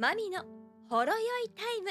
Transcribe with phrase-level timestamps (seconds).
[0.00, 0.38] マミの
[0.88, 1.90] ほろ酔いタイム。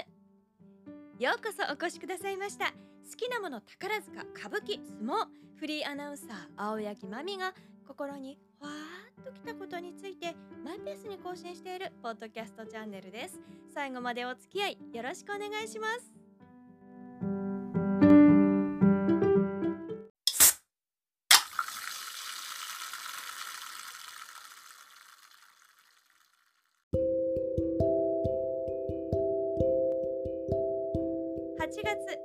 [1.23, 2.65] ようこそお越しくださいました。
[2.65, 2.71] 好
[3.15, 5.27] きなもの宝塚歌舞伎相撲。
[5.59, 7.53] フリーアナウンサー青柳まみが
[7.87, 10.35] 心にふわーっときたことについて
[10.65, 13.39] マイペースに更新しているポッドキャストチャンネルです。
[13.71, 16.18] 最後までお付き合いよろしくお願いします。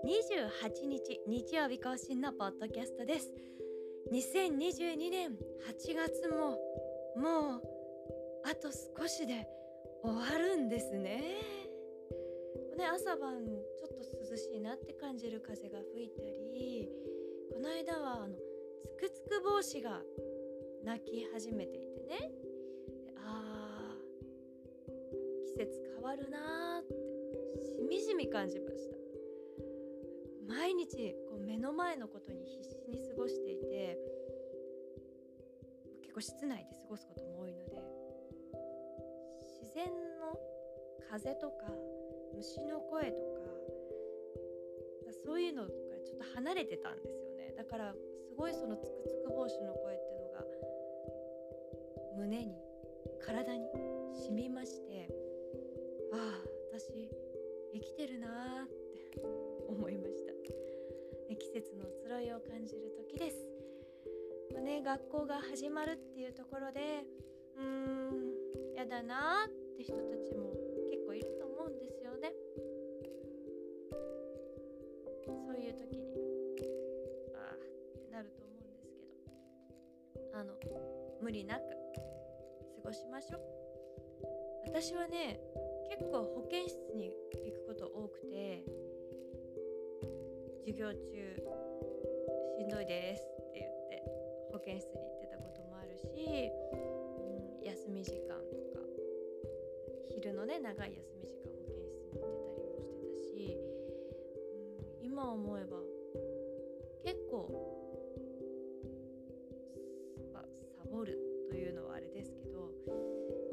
[0.04, 3.30] 28日日曜日更新のポッドキャストです。
[4.12, 6.58] 2022年8月も
[7.16, 7.62] もう
[8.44, 9.46] あと少しで
[10.02, 11.22] 終わるんですね。
[12.76, 16.20] ね朝晩ちょっと涼しいなって感じる風が吹いた
[16.52, 16.86] り
[17.54, 18.34] この間はあの
[18.84, 20.02] つくつく帽子が
[20.84, 22.30] 鳴き始めていてね。
[23.16, 24.92] あー
[25.46, 28.93] 季節変わるなーってしみじみ感じました。
[30.46, 33.98] 毎日こう目の前のことに必死に過ごしていて
[36.02, 37.76] 結構室内で過ごすことも多いので
[39.42, 39.86] 自然
[40.20, 40.38] の
[41.10, 41.66] 風とか
[42.36, 43.44] 虫の声とか
[45.24, 45.72] そういうのから
[46.04, 47.54] ちょっと離れてたんですよね。
[47.56, 47.94] だから
[48.28, 50.44] すごいそのつくつく帽子の声っていうのが
[52.18, 52.54] 胸に
[53.24, 53.64] 体に
[54.26, 55.08] 染みまして
[56.12, 56.42] ああ
[56.72, 57.10] 私
[57.72, 59.22] 生きてるなーって
[59.68, 60.03] 思いました、
[61.54, 63.36] 節の移ろいを感じる時です、
[64.52, 67.06] まあね、学校が始まるっていうところで
[67.56, 70.50] うーんやだなーって人たちも
[70.90, 72.32] 結構いると思うんですよね。
[75.24, 76.18] そういう時に
[77.36, 78.98] ああってなると思うんです
[80.10, 80.36] けど。
[80.36, 80.54] あの
[81.22, 81.60] 無理なく
[82.82, 83.40] 過ごしましょう。
[84.66, 85.38] 私はね
[85.88, 87.14] 結構保健室に
[87.46, 88.64] 行くこと多くて
[90.64, 90.98] 授業中
[92.56, 94.02] しんどいですって言って
[94.50, 98.80] 保健室に行ってたこともあるし、うん、休み時間とか
[100.08, 103.60] 昼のね長い休み時間保健室に行ってたりもしてたし、
[105.02, 105.76] うん、今思えば
[107.04, 107.52] 結構
[110.32, 111.18] まサボる
[111.50, 112.72] というのはあれですけど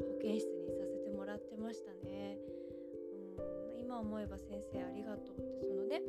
[0.00, 2.38] 保健室にさせてもらってましたね。
[3.76, 6.00] うん、今思えば先生ありがとうってそのね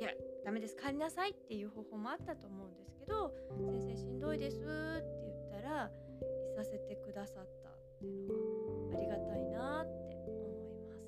[0.00, 0.10] いや
[0.48, 3.36] ダメです帰りなさいっていう方法もあったと思うんですけど
[3.68, 11.04] 先生しんどいですって言ったらいさせてくださったっていうのはありがたいなって思います。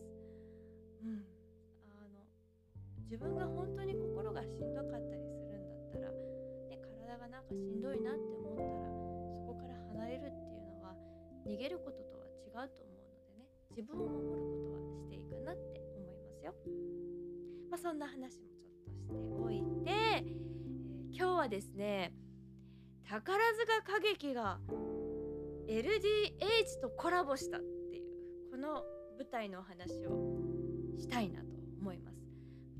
[1.01, 1.25] うん、
[1.89, 2.21] あの
[3.09, 6.12] 自分が本当に心がしんどかったりするんだったら、
[6.69, 10.93] ね、体がなんかしんどいなって思ったらそこから離れるっていうのは
[11.49, 16.53] 逃げることとは違うと思うのでね自分を守ることはしていくなって思いますよ。
[17.72, 18.50] まあ、そんな話も
[19.10, 22.12] しておいて、えー、今日はですね
[23.09, 23.38] 宝
[23.82, 24.59] 塚歌劇が
[25.69, 28.84] LDH とコラボしたっていうこの
[29.19, 31.47] 舞台のお話をしたいなと
[31.81, 32.16] 思います。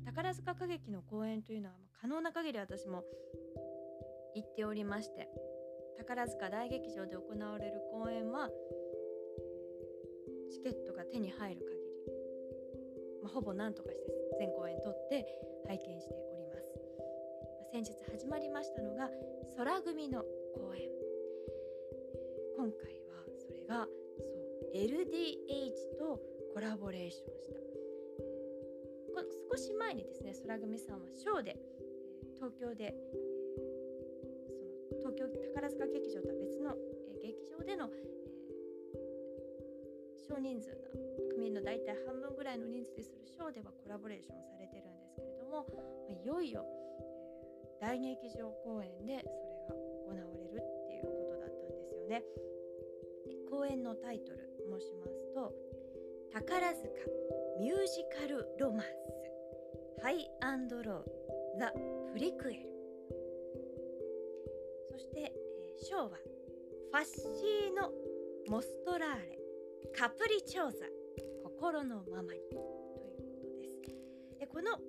[0.05, 3.03] 宝塚歌劇の公演というのは可能な限り私も
[4.35, 5.29] 行っておりまして
[5.97, 8.49] 宝塚大劇場で行われる公演は
[10.51, 11.61] チケットが手に入る、
[13.21, 15.25] まあ、ほぼ何とかして全公演取って
[15.67, 16.65] 拝見しております。
[17.71, 19.09] 先日始まりましたのが
[19.55, 20.23] 空組の
[20.55, 20.89] 公演。
[22.57, 23.85] 今回はそれが
[24.17, 26.19] そう LDH と
[26.53, 27.61] コラボレーションした。
[29.13, 31.57] この少し前にですね空組さんはショーで
[32.35, 32.93] 東京で
[35.01, 36.75] その東京宝塚劇場とは別の
[37.21, 37.89] 劇場での
[40.27, 40.75] 少人数な
[41.41, 46.61] 組員の大体半分ぐらいの人数でするショーではコラボレーションされてるんですけれども、まあいよいよ、
[47.81, 52.21] えー、大劇場公演でそれが行われるっていうことだったんですよね。
[53.49, 54.37] 公演のタイトル
[54.69, 55.49] 申しますと
[56.31, 56.87] 「宝塚
[57.57, 58.81] ミュージカルロマン
[59.97, 61.73] スハイアンドローザ・
[62.13, 62.69] プリクエル」
[64.93, 66.09] そして、えー、ショーは
[66.93, 67.91] 「ファッシーノ・
[68.47, 69.39] モストラーレ
[69.97, 71.00] カプリチョーザ
[71.61, 73.77] 心のままにということです。
[74.39, 74.79] でこの、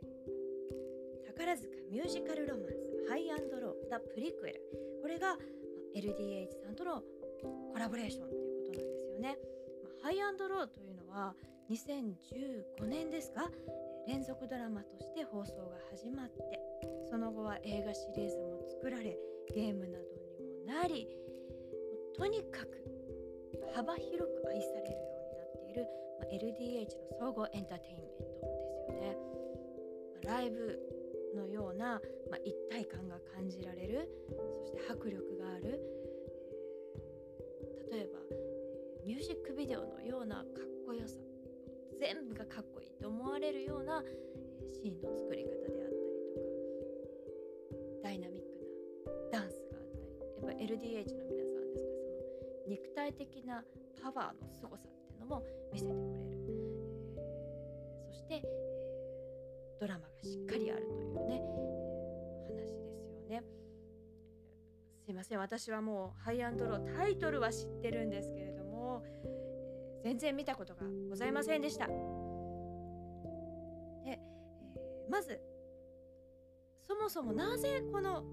[0.00, 4.62] えー、宝塚ミュージカルロマンスハイアンドローザ・プリクエル
[5.02, 5.38] これが、ま
[5.94, 7.02] LDH さんとの
[7.72, 9.38] コラボレーションということなんですよね。
[9.84, 11.34] まハイアンドローというのは
[11.68, 13.50] 2015年ですか？
[14.08, 16.58] 連続ドラマとして放送が始まって
[17.10, 19.18] その後は映画シリーズも作られ
[19.54, 20.04] ゲームなど
[20.64, 21.06] にもなり
[22.16, 22.82] とにかく
[23.74, 25.15] 幅広く愛されるよう
[25.76, 25.86] る、
[26.18, 29.16] まあ、LDH の総合エンターテインメントですよね。
[30.24, 30.96] まあ、ライブ
[31.36, 32.00] のような、
[32.30, 34.08] まあ、一体感が感じられる
[34.64, 35.80] そして迫力がある、
[37.90, 38.18] えー、例えば
[39.04, 40.44] ミュージックビデオのようなかっ
[40.86, 41.14] こよさ
[42.00, 44.02] 全部がかっこいいと思われるような
[44.66, 46.46] シーンの作り方であったりと
[47.76, 48.48] かダイナミック
[49.32, 53.62] なダンスがあったりやっぱ LDH の皆さんですかその肉体的な
[54.02, 54.95] パワーの凄さ
[55.26, 55.42] のも
[55.72, 56.38] 見せてくれる、
[57.16, 63.42] えー、そして、えー、ドラマがしっかりあるというね、えー、話ですよね。
[65.04, 71.86] すいません私はもうハイアンドロータイトルは知ってるんですけれども、えー、全然見たことがございませんでした。
[71.86, 71.92] で、
[74.06, 75.40] えー、まず
[76.86, 78.24] そもそもなぜこの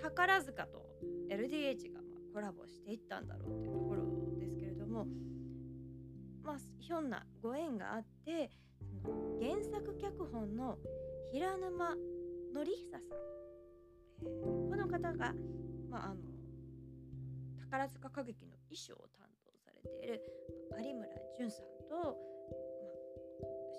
[0.00, 0.84] 宝塚と
[1.30, 4.04] LDH がまコラボしていったんだろうっていうところ
[4.38, 5.06] ですけれども
[6.44, 8.50] まあひょんなご縁があって
[9.02, 10.76] その原作脚本の
[11.32, 11.94] 平沼
[12.52, 13.00] 典久さん、
[14.22, 15.32] えー、この方が、
[15.90, 16.16] まあ、あの
[17.58, 20.20] 宝塚歌劇の衣装を担当されている
[20.76, 21.08] 有村
[21.38, 22.14] 淳さんと、まあ、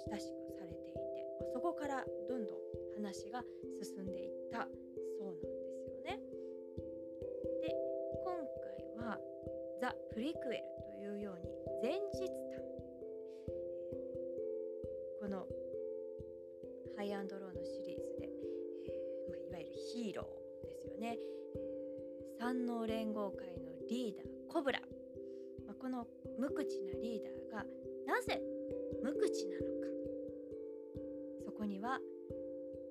[0.09, 0.99] 親しくされていて、
[1.39, 2.57] まあ、そこからどんどん
[2.97, 3.43] 話が
[3.83, 6.19] 進んでいったそうなんですよね。
[7.61, 7.69] で
[8.25, 8.33] 今
[8.97, 9.19] 回は
[9.79, 12.52] 「ザ・プリクエル」というように前日
[15.33, 15.47] の
[16.95, 18.29] ハイアンドローのシリーズで、
[18.85, 24.79] えーまあ、いわゆるヒーローですよね、えー、三能連合会のリーダーコブラ、
[25.65, 26.05] まあ、この
[26.37, 27.65] 無口なリーダーが
[28.05, 28.39] なぜ
[29.01, 29.69] 無口なのか。
[31.45, 31.99] そこには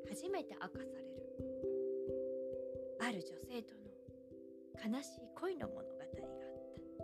[0.08, 1.12] 初めて明かされる
[3.00, 3.82] ある女性との
[4.96, 7.00] 悲しい恋の物語があったという、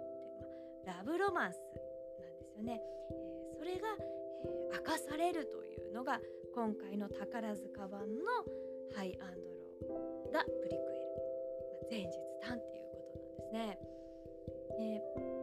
[0.87, 2.81] まあ、ラブロマンスなんですよね。
[2.82, 3.88] えー、それが、
[4.44, 6.20] え、明かされるというのが
[6.55, 8.25] 今回の宝塚版の
[8.94, 9.35] ハイアン
[9.81, 10.81] ドロー・ダ・プリクエル、
[11.70, 12.08] まあ、前日
[12.43, 13.79] 談っていうことなんですね。
[14.79, 15.38] で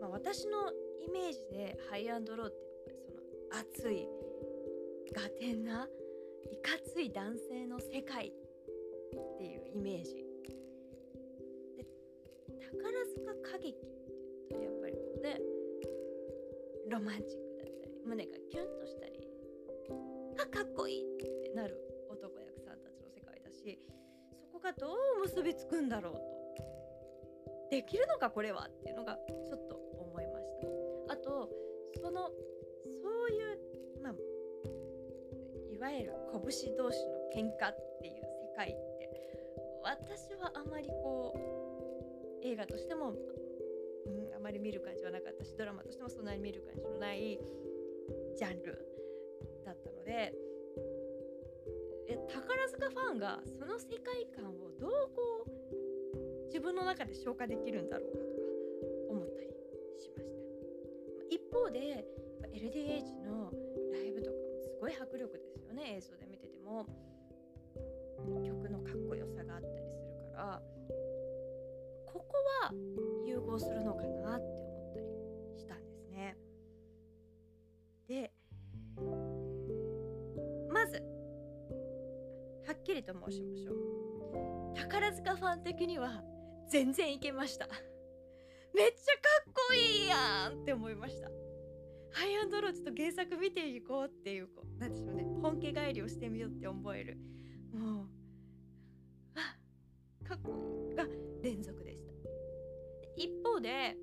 [0.00, 3.18] まあ、私のイメージでハイアンドローってやっぱりその
[3.60, 4.08] 熱い
[5.12, 5.88] ガテンな
[6.52, 8.32] いかつい男性の世界っ
[9.38, 10.14] ていうイメージ
[11.76, 11.84] で
[12.60, 13.72] 宝塚歌劇っ
[14.48, 15.40] て言うとやっぱりこうね
[16.88, 17.47] ロマンチック
[18.08, 19.28] 胸がキュンとしたり
[20.40, 21.76] あかっこいいってなる
[22.08, 23.78] 男役さんたちの世界だし
[24.40, 26.20] そこがどう結びつくんだろうと
[27.70, 28.66] できるのかこれは？
[28.66, 30.48] っていうのがちょっと思いまし
[31.06, 31.12] た。
[31.12, 31.50] あと
[32.00, 32.30] その
[33.02, 33.58] そういう
[34.02, 34.14] まあ
[35.70, 39.10] いわゆる拳同士の喧嘩っていう世界って
[39.84, 41.34] 私はあまりこ
[42.42, 47.38] う映画としても、うん、あまり見る感じはなかったしドラマとしてもそんなに見る感じのない
[48.36, 48.78] ジャンル
[49.64, 50.32] だったので
[52.08, 58.30] え宝塚ファンがその世界観をどうこう自分の中で消化できるんだろうかとか
[59.10, 59.48] 思ったり
[60.00, 60.38] しました。
[61.30, 62.04] 一方で
[62.52, 63.52] LDH の
[63.92, 66.86] ライブとかもすごい迫力ですよね映像で見てても
[68.44, 70.62] 曲のかっこよさがあったりするから
[72.06, 72.72] ここは
[73.26, 74.67] 融合するのかなって
[83.12, 86.22] と申しましょう宝塚ファン的には
[86.68, 87.66] 全然いけました。
[88.74, 91.28] めっちゃかっこいいやんって思いました。
[92.12, 95.26] ハイアンドローちょっと原作見ていこうっていうこうなんでしょうね。
[95.40, 97.18] 本家帰りをしてみようって思える。
[97.72, 98.08] もう
[99.36, 100.52] あかっこ
[100.90, 101.06] いいが
[101.42, 102.12] 連続でした。
[103.16, 103.96] 一方で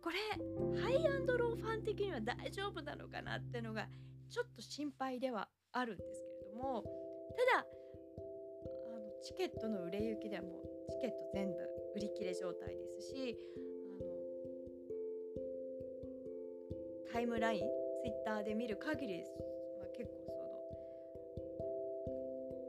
[0.00, 3.88] これハイアンドローファン的には大丈夫なのかなってのが
[4.30, 6.84] ちょっと心配ではあるんですけれども
[7.32, 7.62] ただあ
[8.98, 10.52] のチケットの売れ行きではもう
[10.90, 11.56] チケット全部
[11.96, 13.38] 売り切れ状態ですし
[14.00, 14.10] あの
[17.12, 17.66] タイムラインツ
[18.08, 19.26] イッターで見る限りは
[19.96, 20.32] 結構そ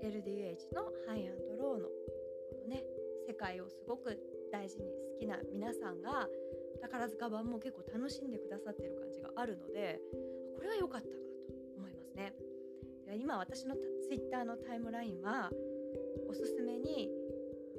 [0.07, 1.91] の LDH のハイアンドローのこ
[2.61, 2.83] のね
[3.27, 4.15] 世界をすごく
[4.51, 4.89] 大事に好
[5.19, 6.27] きな皆さんが
[6.81, 10.01] 宝塚版も結構楽しんでくださってる感じがあるので
[10.55, 11.21] これは良かったなと
[11.77, 12.33] 思いますね。
[13.15, 13.75] 今私の
[14.07, 15.49] ツイッターのタイムラインは
[16.27, 17.09] おすすめに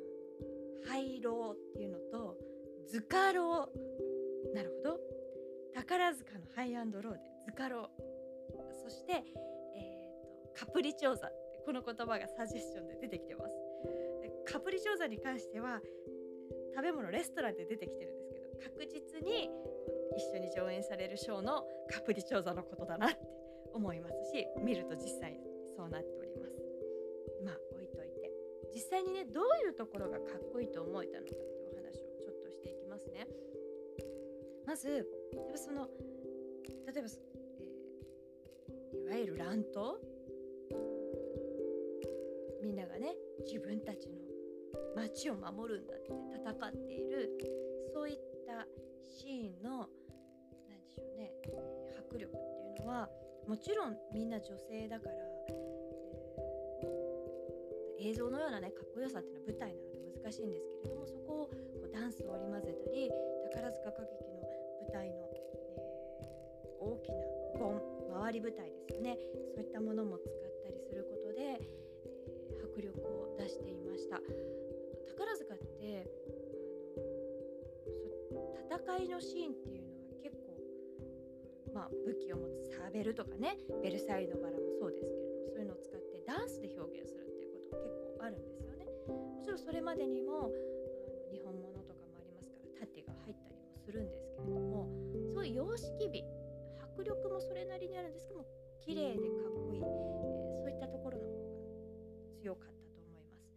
[0.87, 2.37] 「ハイロー」っていうのと
[2.87, 5.01] 「ズカロー」なるほど。
[5.75, 8.05] 宝塚のハイアンドローでズカロー。
[8.83, 9.25] そして、
[9.75, 11.33] えーと、カプリチョーザ
[11.65, 13.57] この言葉がサジェスションで出てきてます。
[14.47, 15.81] カプリチョーザに関しては
[16.75, 19.51] 食べ物レストランで出てきてるんですけど確実に
[20.17, 23.17] 一緒に上演されるショーのカプリチョーザのことだなって
[23.73, 25.41] 思いますし見ると実際
[25.77, 26.55] そうなっております。
[27.45, 28.31] まあ置いといて
[28.75, 33.27] 実際にねどういうところがかっこいいと思えたのかっていうお話をちょっとしていきますね。
[34.67, 35.89] まずやっぱその
[36.87, 37.09] 例えば、
[37.59, 39.97] えー、いわゆる乱闘？
[42.63, 43.15] みんながね
[43.45, 44.17] 自分たちの
[44.97, 47.31] 町を守るんだって戦っている
[47.93, 48.17] そういっ
[48.47, 48.67] た
[49.03, 49.89] シーンの
[50.69, 51.33] 何でしょうね
[52.11, 53.09] 迫力っていうのは
[53.47, 55.15] もちろんみんな女性だから、
[58.05, 63.09] 映像のようなねかっこよさっていうのは舞台なので難しいんですけれどもそこをこうダンスを織り交ぜたり
[63.49, 67.25] 宝塚歌劇の舞台の、えー、大きな
[67.57, 67.81] 盆
[68.13, 69.17] 回り舞台ですよね。
[69.57, 70.33] そういったものも使っ
[70.63, 74.21] たりすることで、えー、迫力を出していました。
[74.21, 76.05] 宝塚って
[78.69, 87.24] 戦いのシーンっていうのは結構まあ武器を持つサーベルとかねベルサイユのバラもそうですけれどもそういうのを使ってダンスで表現する。
[87.85, 88.87] 結構あるんですよね。
[89.09, 90.51] もちろんそれまでにもあの
[91.31, 94.89] 日本物とかもありますから盾が入ったりもするんですけれども
[95.35, 96.25] そういう様式美
[96.97, 98.47] 迫力もそれなりにあるんですけども
[98.81, 101.45] 綺麗でかっこいい、えー、そういったところの方が
[102.41, 103.53] 強かったと思います。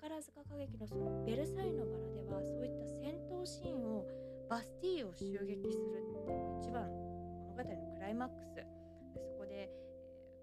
[0.00, 4.06] 宝塚歌劇のそのベルサイユのバラではそういった戦闘シーンを
[4.48, 8.54] バスティーユを襲撃するっていう一番物語のクライマックス。
[8.54, 9.70] でそこで、え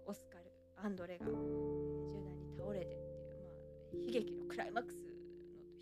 [0.05, 1.25] ー、オスカルアンドレが、
[4.55, 5.11] クライマックスの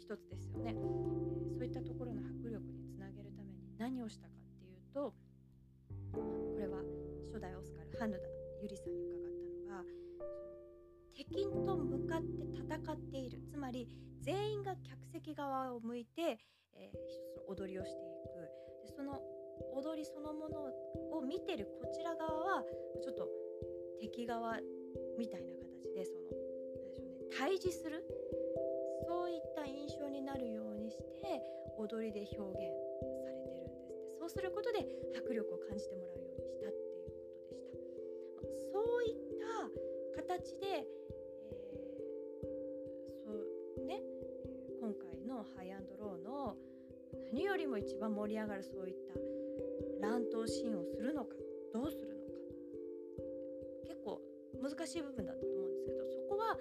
[0.02, 5.14] 一つですよね、えー、そういったところの迫力につなげるために何をしたかっていうと
[6.12, 6.82] これは
[7.30, 8.28] 初代オスカル羽田
[8.64, 9.30] ゆりさんに伺っ
[9.70, 9.84] たのが
[11.14, 13.40] 敵と向かって戦っている。
[13.48, 13.88] つまり
[14.22, 16.40] 全員が客席側を向いて、
[16.74, 18.02] えー、一つの踊りをしてい
[18.34, 18.90] く。
[18.90, 19.22] でその
[19.76, 20.74] 踊りそのもの
[21.16, 22.64] を見てるこちら側は
[23.04, 23.28] ちょっと
[24.02, 24.58] 敵側
[25.20, 26.32] みたいな形でその
[26.74, 28.04] 何でしょうね対峙する。
[29.14, 31.38] そういった印象になるようにして
[31.78, 32.74] 踊りで表現
[33.22, 34.82] されてるんですってそうすることで
[35.14, 37.14] 迫力を感じてもらうようにしたっていう
[38.34, 38.74] ことでした。
[38.74, 39.70] そういった
[40.18, 44.02] 形で、えー、そうね
[44.82, 46.58] 今回のハイアンドローの
[47.32, 49.14] 何よりも一番盛り上がるそういった
[50.02, 51.36] 乱闘シーンをするのか
[51.72, 52.34] どうするのか。
[53.86, 54.20] 結構
[54.58, 56.58] 難しい部分だったと思うんですけどそこは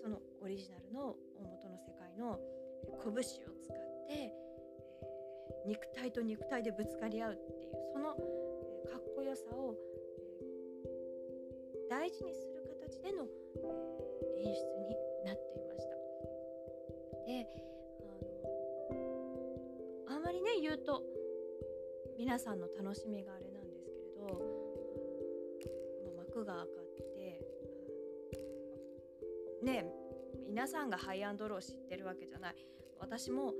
[0.00, 2.38] そのオリジナルの大元の世界の
[3.02, 3.76] 拳を使っ
[4.08, 8.14] て、えー、肉体と肉体でぶつかり合うっていうその、
[8.84, 9.74] え、かっこよさを、
[10.84, 13.28] えー、大事にする形での、え
[14.38, 15.94] 演出になっていました。
[17.26, 17.46] で
[20.08, 21.02] あのあまりね言うと
[22.18, 24.40] 皆さんの楽しみがあれなんですけれど、
[26.04, 26.66] まあ、幕が
[29.64, 29.86] ね
[30.48, 32.54] 皆さんがハイアンドローを知ってるわけじゃない
[33.00, 33.54] 私も本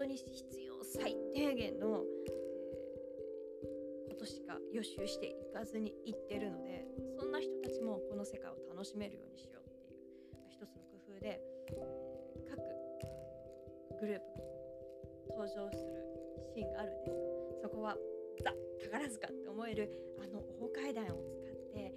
[0.00, 0.32] 当に必
[0.66, 6.84] 要最低限の、えー、ことしか予習していかずに行ってるので
[7.18, 12.58] そんな人たちもこの世界を楽しめるようにしようっていう、まあ、一つの工夫で、えー、各
[14.00, 14.24] グループ
[15.38, 16.04] が登場する
[16.54, 17.14] シーンがあるんですよ。
[17.62, 17.96] そこは
[18.42, 19.90] ザ宝塚って思える
[20.22, 21.94] あの大階段を使って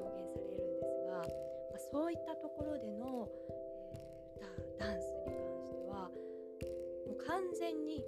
[0.00, 0.41] 表現される、
[1.92, 3.28] そういったところでの、
[4.36, 6.10] 歌ダンスに関しては
[7.06, 8.02] もう完全に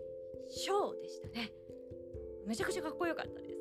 [0.48, 1.52] ショーでしたね。
[2.46, 3.58] めちゃくちゃかっこよかったです。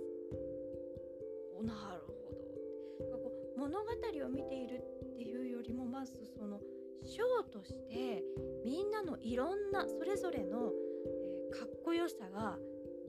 [1.58, 3.18] おなるほど。
[3.18, 3.86] こう物語
[4.26, 6.62] を見ているっていうよりもまずその
[7.04, 8.24] ショーとして
[8.64, 10.72] みんなのいろんなそれぞれの、
[11.06, 12.58] えー、かっこよさが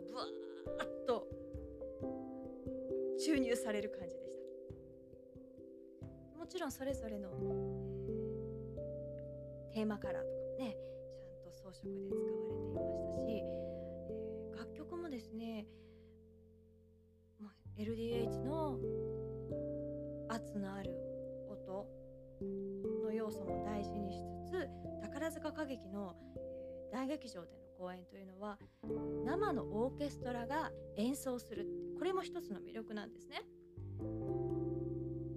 [0.08, 1.28] ブワーッと
[3.24, 4.23] 注入される感じでした。
[4.23, 4.23] も
[6.54, 7.30] ちろんそれぞれの
[9.72, 10.76] テーマカラーとかもね
[11.26, 15.66] ちゃんと装飾で使われていましたし、えー、楽曲もですね、
[17.40, 18.78] まあ、LDH の
[20.28, 20.96] 圧のある
[21.50, 21.88] 音
[23.02, 24.20] の要素も大事にし
[24.52, 24.68] つつ
[25.02, 28.58] 宝塚歌劇の、え、大劇場での公演というのは
[29.26, 31.66] 生のオーケストラが演奏する
[31.98, 33.42] これも一つの魅力なんですね。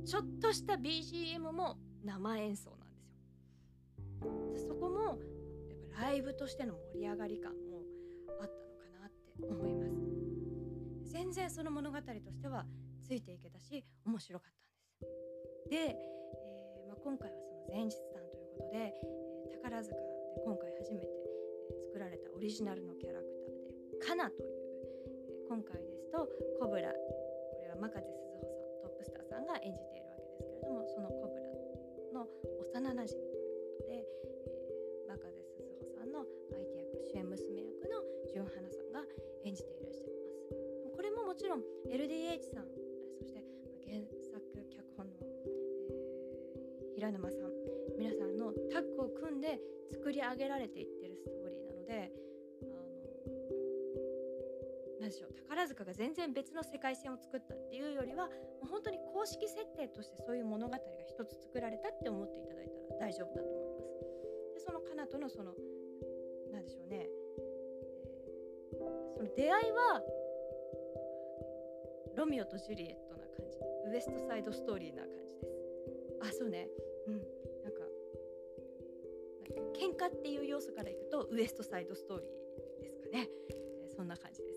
[0.07, 4.69] ちょっとした BGM も生演奏なんですよ。
[4.69, 5.19] そこも
[5.67, 7.81] やっぱライブとしての盛り上がり感も
[8.39, 9.85] あったのかなって思いま
[11.03, 11.11] す。
[11.11, 12.65] 全然その物語としては
[13.03, 14.53] ついていけたし面白かっ
[15.01, 15.69] たんです。
[15.71, 20.01] で、えー、まあ、今回はその前日談ということで、えー、宝塚で
[20.45, 21.07] 今回初めて
[21.87, 24.49] 作られたオリジナルのキャラクターでカナという、
[24.87, 26.29] え今回ですと
[26.61, 26.93] コブラ。
[26.93, 26.95] こ
[27.61, 28.26] れは真風鈴穂さんト
[28.97, 31.45] ップスターさんが演じているわけですけれどもそのコブラ
[32.17, 32.25] の
[32.73, 38.01] 幼なじみということで、えー、真風鈴穂さんの相手役主演娘役の
[38.33, 39.05] 純花さんが
[39.45, 40.33] 演じていらっしゃいます。
[40.97, 42.65] これももちろん LDH さん
[43.21, 43.45] そして
[43.85, 44.01] 原
[44.33, 47.53] 作脚本の、えー、平沼さん
[48.01, 49.61] 皆さんのタッグを組んで
[49.93, 50.87] 作り上げられていっ
[55.07, 58.31] 何でしょう宝塚が全然別の世界線を作ったっていうよりはも
[58.63, 64.53] う本当に公式設定としてそういう物語が一つ作られたって思っていただいたら大丈夫だと思います。
[64.55, 65.53] でそのカナとのその
[66.51, 70.03] 何でしょうね、えー、その出会いは
[72.17, 73.59] ロミオとジュリエットな感じ
[73.89, 75.55] ウエストサイドストーリーな感じです。
[76.19, 76.67] あそうね。
[77.07, 77.13] うん。
[77.63, 77.79] なんか
[79.71, 84.56] 喧嘩っていう要素からいくとウエストサイドストーリーですかね、えー、そんな感じです、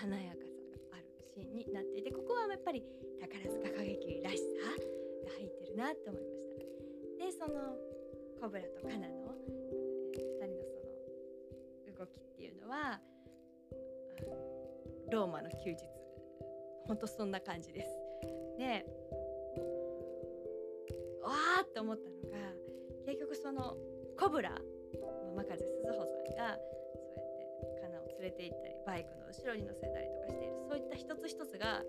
[0.00, 0.56] 華やかさ
[0.88, 1.04] がある
[1.34, 2.82] シーンになっていてここはやっぱり
[3.20, 7.26] 宝塚歌劇らしさが入ってるなと思いました。
[7.26, 7.76] でその
[8.40, 9.36] コブラとカナの、
[10.14, 10.64] え、2人の
[11.84, 12.98] その動きっていうのは
[15.12, 15.76] ローマの休日
[16.86, 17.90] ほんとそんな感じです。
[18.56, 18.86] で
[21.22, 22.38] わーって思ったのが
[23.04, 23.76] 結局その
[24.18, 24.56] コブラ
[25.36, 26.06] 真風鈴穂
[28.20, 30.54] 連れて行ったりバイクの後ろに乗せたりとかしている。
[30.68, 31.84] そういった一つ一つがあの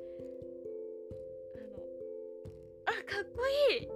[2.87, 3.43] あかっこ
[3.75, 3.89] いい。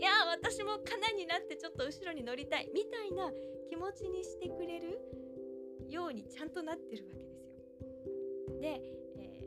[0.00, 2.70] いや私もカナになってちょっと後ろに乗りたい。
[2.72, 3.30] みたいな
[3.68, 4.98] 気持ちにしてくれる
[5.88, 8.60] ようにちゃんとなってるわけですよ。
[8.60, 8.80] で、
[9.18, 9.44] え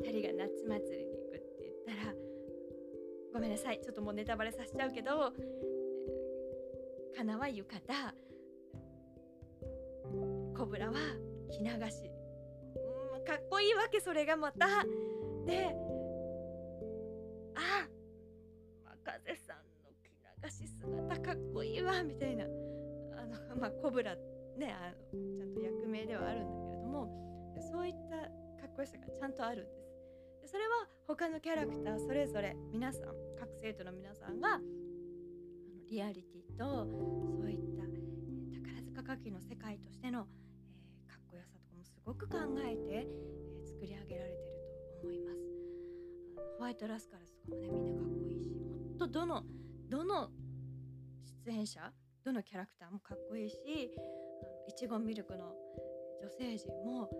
[0.00, 2.14] ー、2人が夏祭りに行くって言ったら
[3.34, 8.12] ごめんなさいちょっともうネタバレさせちゃうけど、えー、かなは浴衣
[10.62, 10.92] コブラは
[11.50, 12.08] 着流し。
[13.16, 14.68] うんかっこいいわけそれがまた。
[15.44, 15.74] で
[17.56, 17.88] あ
[18.84, 20.06] 真風さんの着
[20.44, 22.44] 流し姿かっこいいわみたいな。
[22.44, 22.46] あ
[23.26, 24.14] のまあコブラ
[24.56, 27.10] ねあのちゃんと役名ではあるんだけれども。
[27.72, 30.42] そういったかっこよさがちゃんとあるんです。
[30.42, 33.02] でそれは他のキャラクターそれぞれ皆さん
[33.36, 34.64] 各生徒の皆さんがあの
[35.90, 36.86] リアリティと
[37.40, 37.82] そういった、
[38.62, 40.28] 宝塚歌劇の世界としての、
[42.04, 43.06] ごく考えて、え、
[43.66, 44.52] 作り上げられてる
[45.00, 45.38] と思います。
[46.58, 48.50] ホワイトラスカルスとかもねみんなかっこいいし
[48.88, 49.42] ほんとどの
[49.88, 50.30] どの
[51.46, 51.92] 出演者
[52.24, 55.52] どのキャラクターもかっこいいしいちごミルクの
[56.22, 57.10] 女性陣も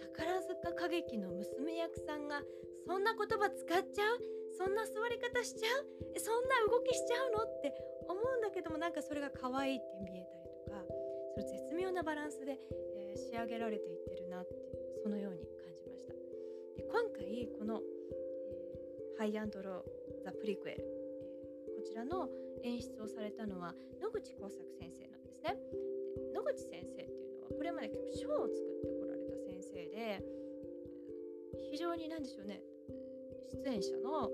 [0.00, 2.40] 宝塚歌劇の娘役さんが
[2.86, 4.18] そんな言葉使っちゃう？
[4.56, 5.86] そんな座り方しちゃう？
[6.18, 7.44] そんな動きしちゃうの？
[7.44, 7.74] って
[8.08, 10.80] 思うんだけどもなんかそれが可愛いって見えたりとか
[11.34, 12.60] それ絶妙なバランスで、
[12.94, 16.12] えー、仕上げられていってるなっていうそのように感じました。
[16.12, 22.28] で今回この、えー、ハイアンドロー・ザ・プリクエル、えー、こちらの
[22.62, 25.56] 演出をされたのは野口耕作先生なんですね。
[26.16, 30.20] で野口先生っていうのはこれまで結構ショーを作ってこられた先生で
[31.72, 32.60] 非常に何でしょうね
[33.64, 34.28] 出演者の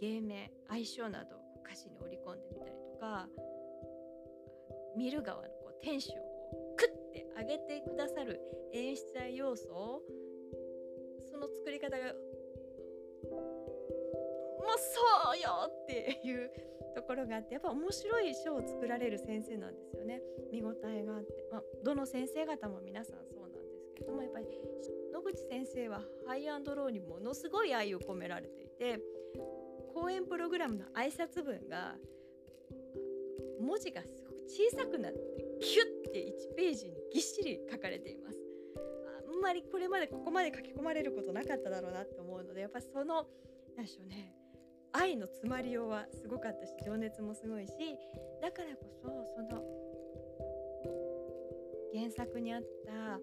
[0.00, 3.26] 芸名相性などを歌詞に織り込んでみたりとか
[4.96, 6.20] 見る側のテンションを
[6.78, 8.40] クッて上げてくださる
[8.72, 10.00] 演出や要素
[11.30, 12.06] その作り方が
[14.64, 16.50] もうそうよっていう
[16.96, 20.22] ところがあってやっぱ面白いショーを作られる先生なんですよね。
[20.50, 24.46] 見応えがあって、まあ、どの先生方も皆さんそうなんですけれどもやっぱり
[25.12, 29.00] 野口先生はハイアンドローにものすごい愛を込められていて
[29.92, 31.96] 講演プログラムの挨拶文が
[33.60, 35.18] 文字がすごく小さくなって
[35.64, 36.20] キュッて
[36.52, 38.38] 1ページにぎっしり書かれています。
[39.26, 43.26] あんまりこれまでここまで書き込まれることなかっただろうなって思うのでやっぱその
[43.76, 44.34] 何でしょうね。
[44.92, 47.72] 愛の詰まりようはすごかったし情熱もすごいし
[48.40, 49.60] だからこそその
[51.92, 53.18] 原作にあった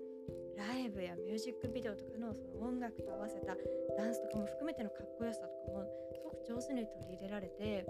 [0.58, 3.56] ライブやミュージックビデオとかのその音楽と合わせた
[3.98, 7.86] ダンスとかも含めてのかっこよさとかもすごく上手に取り入れられて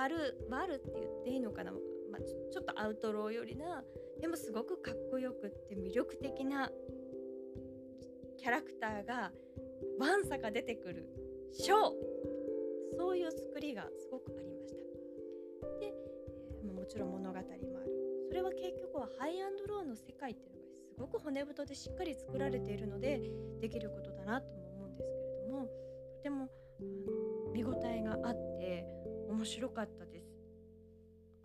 [0.00, 2.20] 悪悪って言っていいのかな、まあ、
[2.52, 3.82] ちょっとアウトローよりな
[4.20, 6.70] でもすごくかっこよくって魅力的な
[8.38, 9.32] キャラクターが
[9.98, 11.08] わんさか出てくる
[11.52, 11.78] ショー。
[12.96, 14.76] そういう作りがすごくありました。
[15.80, 15.92] で、
[16.62, 17.92] えー、もちろん物語もある。
[18.28, 23.20] それは結局はハイアンドローの世界っていうのがすごく骨太でしっかり作られているので
[23.60, 24.61] できることだなと思
[29.72, 30.26] かったです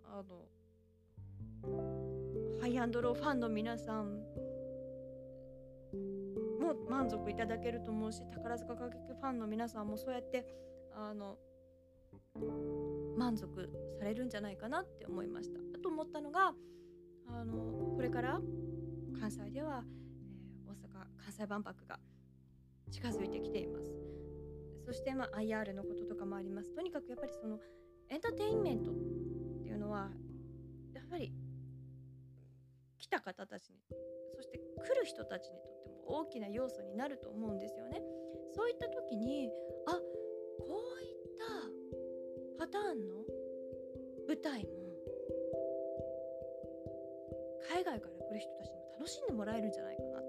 [0.04, 0.48] あの
[2.60, 4.20] ハイアンドローファンの皆さん
[6.60, 10.46] も満足いただけると思うし宝塚歌劇ファンの皆さんもそうやって
[10.94, 11.36] あの
[13.16, 15.58] 満足されるんじゃないかなって思いました。
[15.80, 16.52] と思ったのが
[17.26, 18.40] あのこれから
[19.18, 21.98] 関西では、えー、大阪関西万博が
[22.90, 23.92] 近づいてきています。
[24.86, 26.74] そして、まあ、IR のこととかもあります。
[26.74, 27.58] とにかくやっぱりその
[28.10, 28.94] エンターテインメントっ
[29.62, 30.10] ていうのは
[30.94, 31.32] やっぱり
[32.98, 33.76] 来た方たちに
[34.34, 38.02] そして来る人たちにとっても大きな要素になると思うんですよね。
[38.54, 39.50] そういった時に
[39.86, 41.16] あこういっ
[42.58, 43.16] たパターンの
[44.26, 44.70] 舞台も
[47.70, 50.28] 海外から来る人たちにも楽しんでもらえるんじゃないかなって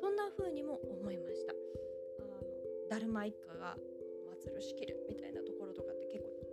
[0.00, 1.52] そんな風にも思いました。
[1.52, 2.42] あの
[2.90, 3.76] だるま一家が
[4.42, 6.43] 祭る仕切るみたいなところとかって結構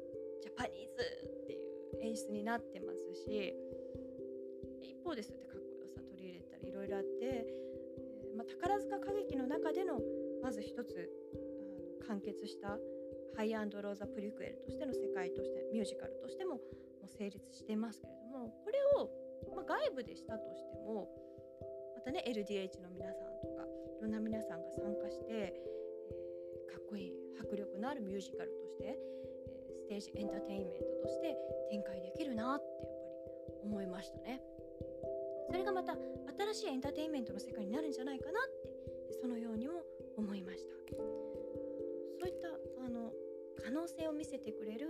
[0.61, 1.01] パニーズ
[1.41, 3.57] っていう演出になってますし
[4.85, 9.97] 一方でそうやってかっこよさ取り入れたりいろいろあって、え、まあ、宝塚歌劇の中での
[10.43, 12.77] まず一つあの完結した
[13.33, 16.61] ハイアンドローザ・プリクエルとしての世界としてミュージカルとしても
[17.01, 19.09] もう成立していますけれどもこれを、
[19.55, 21.09] まあ、外部でしたとしても
[21.97, 23.65] またね LDH の皆さんとか
[23.97, 28.97] いろんな皆さんが参加して、えー、かっこいい迫力のあるミュージカルとして、
[29.91, 31.35] テージエンターテインメントとして
[31.69, 34.39] 展開できるなってやっぱり思いましたね。
[35.47, 35.97] それがまた
[36.53, 38.43] 新しいエンターテインメントの世界になるんじゃないかなっ
[39.09, 39.83] てそのようにも
[40.15, 42.47] 思いましたそういった
[42.85, 43.11] あの
[43.61, 44.87] 可能性を見せてくれる、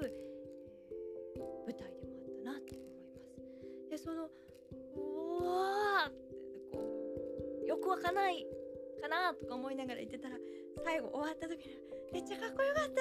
[1.35, 4.29] えー、舞台でもあったなって思いますでその
[5.01, 6.11] うわっ
[6.51, 6.77] てこ
[7.63, 8.45] うよくわかない
[9.01, 10.37] かなとか思いながら言ってたら
[10.85, 12.93] 最後終わった時にめっちゃかっこよかったっ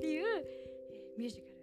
[0.00, 0.63] ていう、
[1.16, 1.54] ミュージカル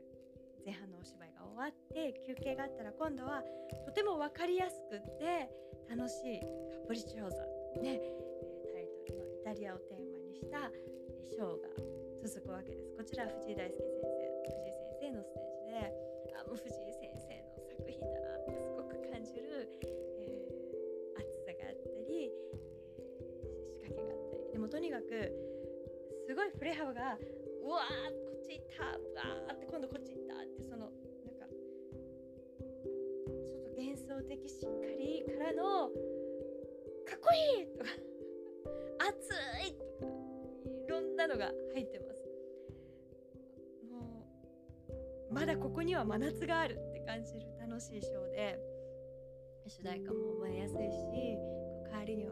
[0.64, 3.44] 前半のお芝居が終わって休憩があったら今度は
[3.86, 5.52] とても分かりやすくて
[5.92, 7.44] 楽しいカプリチョーザ
[7.84, 8.00] ね、
[8.72, 10.72] タイトルのイタリアをテーマにした
[11.28, 11.68] ショーが
[12.24, 12.96] 続くわけです。
[12.96, 19.68] こちら藤井大輔先生藤井先生のステージであもう藤井先生の作品だなってすごく感じる、
[20.20, 22.32] えー、熱さがあったり、
[23.00, 25.28] えー、仕掛けがあったりでもとにかく
[26.28, 27.20] すごい振れ幅が
[27.64, 31.78] うわーっち行ったうわーって今度こっち行ったってそのなんかちょっ
[33.70, 35.90] と幻想的しっかりからの
[37.06, 37.92] かっこいいとか
[39.06, 39.30] 熱
[39.68, 40.10] いとか
[40.86, 42.20] いろんなのが入ってます。
[43.90, 44.26] も
[45.30, 48.72] うまだここには真夏があるって感じる楽しいショーで。
[49.68, 51.38] 主題歌も覚えやすいし
[51.90, 52.32] 代わりには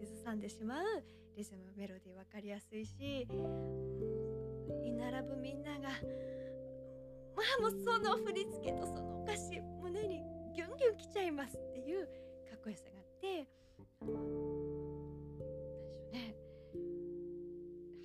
[0.00, 0.84] 口ずさんでしまう
[1.36, 3.28] リズムメロディー分かりやすいし
[4.84, 5.88] 居並ぶみんなが
[7.36, 10.22] まあもうその振り付けとその歌詞胸に
[10.54, 12.06] ギュンギュンきちゃいますっていう
[12.48, 14.50] かっこよさがあって何でしょ
[16.10, 16.34] うね。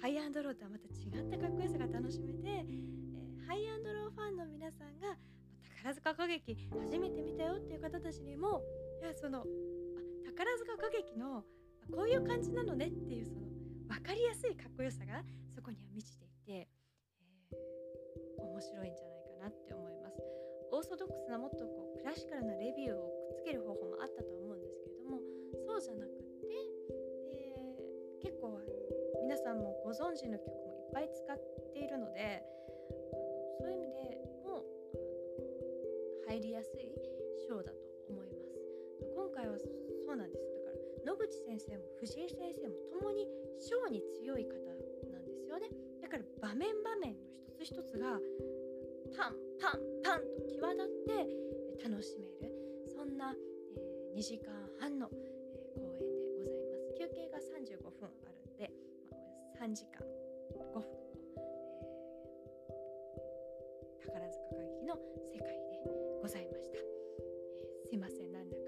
[0.01, 5.17] ハイアンドローとはまた違ったかっこよさが楽しめて、えー、ハイアンドローファンの皆さんが
[5.77, 8.61] 宝塚歌劇初めて見たよっていう方たちにも
[9.01, 9.45] いやその
[10.25, 11.43] 宝塚歌劇の
[11.91, 13.47] こういう感じなのねっていうその
[13.87, 15.23] 分かりやすいかっこよさが
[15.55, 16.67] そこには満ちてて、
[17.51, 20.21] えー、面白いんじゃないかなって思います。
[20.71, 25.19] オーソドックスなもっとこうクラシカルなレビューをくっつける方法もあったと思うんですけれども
[25.65, 26.51] そうじゃなくって
[27.31, 27.55] で
[28.21, 28.59] 結構
[29.23, 31.37] 皆さんもご存知の曲もいっぱい使っ
[31.73, 32.43] ているので
[33.61, 34.61] そういう意味でも
[36.27, 36.91] 入りやすい
[37.39, 37.79] ショーだと
[38.09, 38.59] 思います。
[39.15, 39.65] 今回はそ
[40.11, 43.27] うなんですだから野口先生も藤井先生も共に
[43.59, 44.74] 小に強い方
[45.45, 45.69] ですよね。
[46.01, 47.19] だから場面場面の
[47.61, 48.19] 一つ一つが
[49.15, 51.27] パンパンパンと際立って
[51.89, 52.51] 楽しめる
[52.89, 53.33] そんな、
[53.77, 55.19] えー、2時間半の、えー、
[55.79, 56.85] 公演でございます。
[56.97, 58.71] 休憩が35分あるんで、
[59.11, 59.17] ま
[59.61, 60.01] あ、3時間
[60.53, 60.83] 5分の、
[62.97, 64.97] えー、宝塚歌劇の
[65.33, 65.55] 世界で
[66.21, 68.61] ございました、えー、すいませんなんだか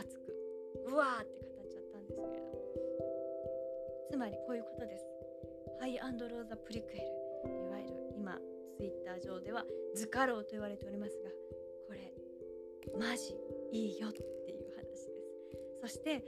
[0.00, 0.34] 熱く
[0.88, 2.28] うわーってですけれども。
[4.10, 5.11] つまりこういうことです。
[5.82, 8.38] ハイアンドローザ・プリクエルいわゆる今
[8.76, 9.64] ツイッター上では
[9.96, 11.30] 図カローと言われておりますが
[11.88, 12.14] これ
[12.96, 13.34] マジ
[13.72, 15.10] いいよっていう話です。
[15.80, 16.22] そして、え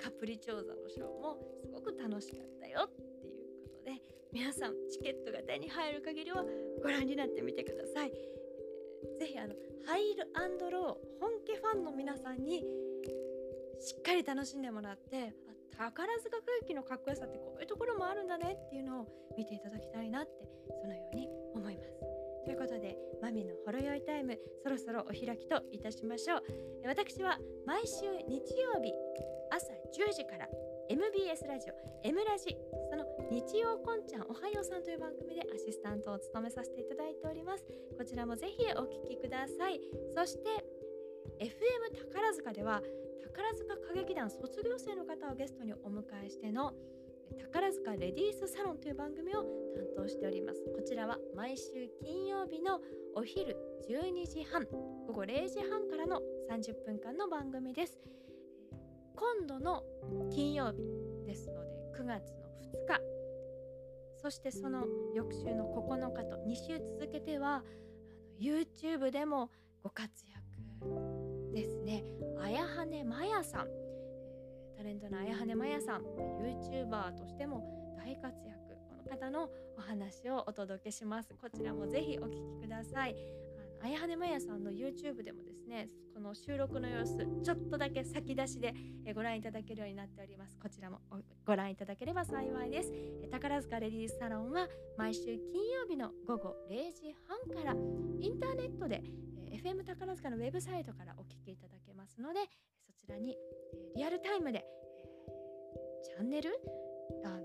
[0.00, 6.44] ー、カプリチョーザのショーもすごく楽しかったよっていうことで皆さんチケットが手に入る限りは
[6.82, 9.54] ご覧になってみてください、えー、ぜひあの
[9.86, 12.64] ハイルアンドロー本家ファンの皆さんに
[13.78, 15.32] しっかり楽しんでもらって
[15.78, 20.30] 宝塚歌劇のかっこよさってこういうところもあるんだねっていうのを見ていただきたいなって
[20.82, 22.18] そのように思います。
[22.44, 26.42] ということでマミのほろ酔いタイムそろそろお開きといたしましょう
[26.86, 28.90] 私は毎週日曜日
[29.50, 30.48] 朝10時から
[30.88, 32.56] MBS ラジオ M ラジ
[32.88, 37.66] その日曜こんちゃんおはようさんという番組でアシスタントを務めさせていただいております
[37.98, 39.78] こちらもぜひお聴きください
[40.16, 40.48] そして
[41.44, 42.80] FM 宝塚では
[43.22, 46.72] 宝塚歌劇団卒業生の方をゲストにお迎えしての
[47.38, 50.62] 宝塚レディースサロンという番組を担当しております。
[50.74, 52.80] こちらは毎週金曜日の
[53.14, 53.56] お昼
[53.88, 54.64] 12時半
[55.06, 57.98] 午後0時半からの30分間の番組です。
[59.14, 59.82] 今度の
[60.30, 60.78] 金曜日
[61.26, 63.00] ですので9月の2日
[64.20, 67.64] そしてその翌週の9日と2週続けては
[68.40, 69.50] YouTube でも
[69.82, 70.08] ご活
[70.82, 72.04] 躍ですね。
[72.40, 73.68] あやはねまやさん。
[74.76, 76.02] タレントの綾羽まやさん。
[76.02, 78.58] YouTuber としても大活躍。
[78.88, 81.34] この方のお話をお届けします。
[81.40, 83.16] こちらもぜひお聞きください。
[83.82, 88.74] 綾羽まやさんの YouTube でもですねこの収録の様子ちょっとだけ先出しで
[89.14, 90.56] ご覧いただけるようになっております。
[90.60, 91.00] こちらも
[91.46, 92.92] ご覧いただければ幸いです。
[93.30, 95.34] 宝塚レディースサロンは毎週金
[95.70, 97.74] 曜日の午後0時半から
[98.20, 99.02] インターネットで
[99.50, 101.14] FM 宝塚のウェブサイトから
[102.08, 102.40] ますので
[102.86, 103.36] そちらに
[103.96, 104.64] リアルタイムで、
[106.04, 106.50] チャンネル？
[107.24, 107.40] あ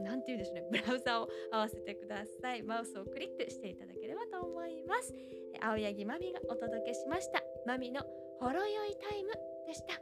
[0.00, 0.68] なんて言うんでしょうね。
[0.70, 2.62] ブラウザを合わせてください。
[2.62, 5.12] マウスをクリックしていただければと思います。
[5.60, 7.42] 青柳まみがお届けしました。
[7.66, 8.02] まみの
[8.40, 9.32] ほろ酔いタイム
[9.66, 10.00] でした。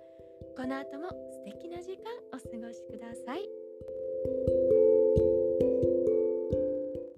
[0.57, 4.72] この後も素敵な時間お過ごしください。